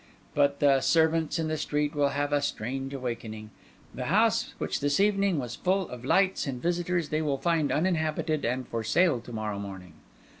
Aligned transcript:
But 0.33 0.59
the 0.59 0.81
servants 0.81 1.37
in 1.37 1.47
the 1.47 1.57
street 1.59 1.93
will 1.93 2.09
have 2.09 2.33
a 2.33 2.41
strange 2.41 2.91
awakening. 2.91 3.51
The 3.93 4.05
house 4.05 4.55
which 4.57 4.79
this 4.79 4.99
evening 4.99 5.37
was 5.37 5.55
full 5.57 5.87
of 5.91 6.03
lights 6.03 6.47
and 6.47 6.59
visitors 6.59 7.09
they 7.09 7.21
will 7.21 7.37
find 7.37 7.71
uninhabited 7.71 8.43
and 8.43 8.67
for 8.67 8.83
sale 8.83 9.21
to 9.21 9.31
morrow 9.31 9.59
morning. 9.59 9.93